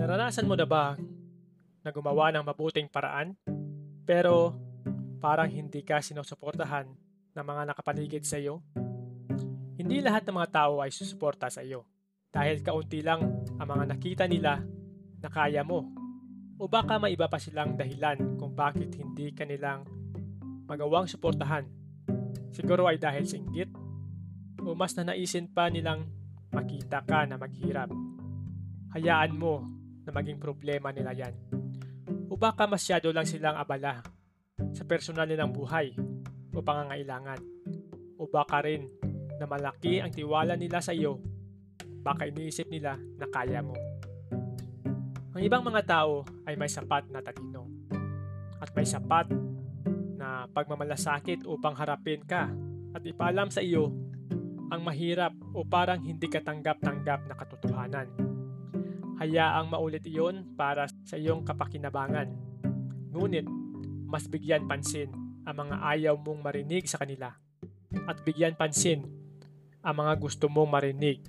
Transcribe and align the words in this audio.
Naranasan 0.00 0.48
mo 0.48 0.56
na 0.56 0.64
ba 0.64 0.96
na 1.84 1.92
gumawa 1.92 2.32
ng 2.32 2.40
mabuting 2.40 2.88
paraan 2.88 3.36
pero 4.08 4.56
parang 5.20 5.44
hindi 5.44 5.84
ka 5.84 6.00
sinusuportahan 6.00 6.88
ng 7.36 7.44
mga 7.44 7.62
nakapaligid 7.68 8.24
sa 8.24 8.40
iyo? 8.40 8.64
Hindi 9.76 10.00
lahat 10.00 10.24
ng 10.24 10.40
mga 10.40 10.56
tao 10.56 10.80
ay 10.80 10.88
susuporta 10.88 11.52
sa 11.52 11.60
iyo 11.60 11.84
dahil 12.32 12.64
kaunti 12.64 13.04
lang 13.04 13.44
ang 13.60 13.68
mga 13.68 13.84
nakita 13.92 14.24
nila 14.24 14.64
na 15.20 15.28
kaya 15.28 15.60
mo 15.60 15.84
o 16.56 16.64
baka 16.64 16.96
may 16.96 17.12
iba 17.12 17.28
pa 17.28 17.36
silang 17.36 17.76
dahilan 17.76 18.40
kung 18.40 18.56
bakit 18.56 18.96
hindi 18.96 19.36
ka 19.36 19.44
nilang 19.44 19.84
magawang 20.64 21.12
suportahan. 21.12 21.68
Siguro 22.56 22.88
ay 22.88 22.96
dahil 22.96 23.28
sa 23.28 23.36
inggit 23.36 23.68
o 24.64 24.72
mas 24.72 24.96
na 24.96 25.12
naisin 25.12 25.44
pa 25.52 25.68
nilang 25.68 26.08
makita 26.56 27.04
ka 27.04 27.28
na 27.28 27.36
maghirap. 27.36 27.92
Hayaan 28.96 29.36
mo 29.36 29.79
na 30.10 30.18
maging 30.18 30.42
problema 30.42 30.90
nila 30.90 31.14
yan. 31.14 31.30
O 32.26 32.34
baka 32.34 32.66
masyado 32.66 33.14
lang 33.14 33.22
silang 33.22 33.54
abala 33.54 34.02
sa 34.74 34.82
personal 34.82 35.30
nilang 35.30 35.54
buhay 35.54 35.94
o 36.50 36.58
pangangailangan. 36.58 37.38
O 38.18 38.26
baka 38.26 38.66
rin 38.66 38.90
na 39.38 39.46
malaki 39.46 40.02
ang 40.02 40.10
tiwala 40.10 40.58
nila 40.58 40.82
sa 40.82 40.90
iyo, 40.90 41.22
baka 42.02 42.26
iniisip 42.26 42.66
nila 42.66 42.98
na 42.98 43.30
kaya 43.30 43.62
mo. 43.62 43.78
Ang 45.30 45.46
ibang 45.46 45.62
mga 45.62 45.86
tao 45.86 46.26
ay 46.42 46.58
may 46.58 46.66
sapat 46.66 47.06
na 47.06 47.22
talino 47.22 47.70
at 48.58 48.74
may 48.74 48.84
sapat 48.84 49.30
na 50.18 50.50
pagmamalasakit 50.50 51.46
upang 51.46 51.78
harapin 51.78 52.26
ka 52.26 52.50
at 52.98 53.02
ipaalam 53.06 53.46
sa 53.46 53.62
iyo 53.62 53.94
ang 54.74 54.82
mahirap 54.82 55.32
o 55.54 55.62
parang 55.62 56.02
hindi 56.02 56.26
katanggap-tanggap 56.26 57.30
na 57.30 57.34
katotohanan. 57.38 58.29
Hayaang 59.20 59.68
maulit 59.68 60.00
iyon 60.08 60.56
para 60.56 60.88
sa 61.04 61.20
iyong 61.20 61.44
kapakinabangan. 61.44 62.32
Ngunit, 63.12 63.44
mas 64.08 64.24
bigyan 64.24 64.64
pansin 64.64 65.12
ang 65.44 65.56
mga 65.60 65.76
ayaw 65.76 66.16
mong 66.16 66.40
marinig 66.40 66.88
sa 66.88 66.96
kanila 66.96 67.36
at 68.08 68.16
bigyan 68.24 68.56
pansin 68.56 69.04
ang 69.84 69.96
mga 70.00 70.16
gusto 70.16 70.48
mong 70.48 70.72
marinig 70.72 71.20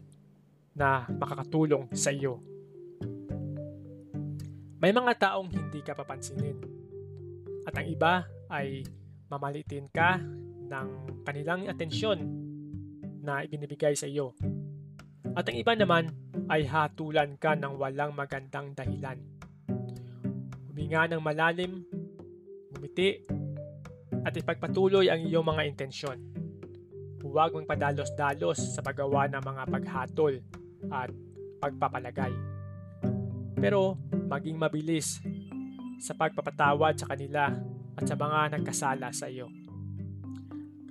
na 0.72 1.04
makakatulong 1.20 1.92
sa 1.92 2.16
iyo. 2.16 2.40
May 4.82 4.96
mga 4.96 5.14
taong 5.20 5.52
hindi 5.52 5.84
ka 5.84 5.92
papansinin 5.92 6.58
at 7.68 7.76
ang 7.76 7.88
iba 7.92 8.26
ay 8.50 8.88
mamalitin 9.28 9.92
ka 9.92 10.18
ng 10.72 10.88
kanilang 11.28 11.68
atensyon 11.68 12.24
na 13.22 13.46
ibinibigay 13.46 13.94
sa 13.94 14.08
iyo. 14.08 14.34
At 15.36 15.48
ang 15.48 15.60
iba 15.60 15.76
naman 15.78 16.10
ay 16.52 16.68
hatulan 16.68 17.40
ka 17.40 17.56
ng 17.56 17.80
walang 17.80 18.12
magandang 18.12 18.76
dahilan. 18.76 19.16
Huminga 20.68 21.08
ng 21.08 21.24
malalim, 21.24 21.88
bumiti, 22.76 23.24
at 24.28 24.36
ipagpatuloy 24.36 25.08
ang 25.08 25.24
iyong 25.24 25.48
mga 25.48 25.64
intensyon. 25.72 26.20
Huwag 27.24 27.56
mong 27.56 27.72
padalos-dalos 27.72 28.60
sa 28.76 28.84
paggawa 28.84 29.32
ng 29.32 29.40
mga 29.40 29.64
paghatol 29.72 30.44
at 30.92 31.08
pagpapalagay. 31.64 32.36
Pero 33.56 33.96
maging 34.12 34.60
mabilis 34.60 35.24
sa 36.04 36.12
pagpapatawad 36.20 37.00
sa 37.00 37.08
kanila 37.16 37.48
at 37.96 38.04
sa 38.04 38.20
mga 38.20 38.60
nagkasala 38.60 39.08
sa 39.16 39.32
iyo. 39.32 39.48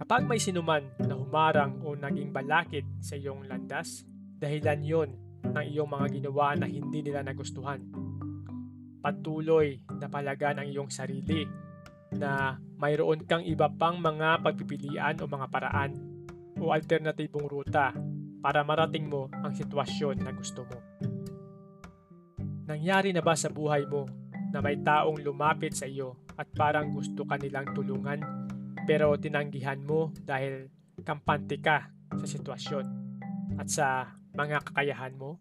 Kapag 0.01 0.25
may 0.25 0.41
sinuman 0.41 0.89
na 1.05 1.13
humarang 1.13 1.85
o 1.85 1.93
naging 1.93 2.33
balakid 2.33 2.89
sa 3.05 3.21
iyong 3.21 3.45
landas, 3.45 4.09
dahilan 4.41 4.81
yon 4.81 5.30
ng 5.45 5.65
iyong 5.73 5.91
mga 5.91 6.07
ginawa 6.21 6.55
na 6.57 6.67
hindi 6.69 7.05
nila 7.05 7.25
nagustuhan. 7.25 7.81
Patuloy 9.01 9.81
na 9.97 10.07
palagan 10.13 10.61
ang 10.61 10.69
iyong 10.69 10.91
sarili 10.93 11.49
na 12.15 12.59
mayroon 12.77 13.25
kang 13.25 13.47
iba 13.47 13.71
pang 13.71 14.03
mga 14.03 14.43
pagpipilian 14.43 15.21
o 15.23 15.31
mga 15.31 15.47
paraan 15.49 15.93
o 16.61 16.75
alternatibong 16.75 17.47
ruta 17.49 17.95
para 18.41 18.61
marating 18.67 19.07
mo 19.09 19.29
ang 19.41 19.53
sitwasyon 19.55 20.21
na 20.21 20.33
gusto 20.35 20.67
mo. 20.67 20.79
Nangyari 22.69 23.11
na 23.15 23.25
ba 23.25 23.35
sa 23.35 23.49
buhay 23.49 23.87
mo 23.89 24.09
na 24.51 24.59
may 24.59 24.81
taong 24.81 25.23
lumapit 25.23 25.77
sa 25.77 25.87
iyo 25.87 26.27
at 26.35 26.51
parang 26.53 26.91
gusto 26.91 27.23
ka 27.23 27.39
nilang 27.39 27.71
tulungan 27.73 28.21
pero 28.89 29.15
tinanggihan 29.15 29.79
mo 29.79 30.11
dahil 30.25 30.67
kampante 31.07 31.63
ka 31.63 31.89
sa 32.17 32.27
sitwasyon 32.27 32.85
at 33.61 33.69
sa 33.71 34.20
mga 34.35 34.63
kakayahan 34.63 35.15
mo? 35.19 35.39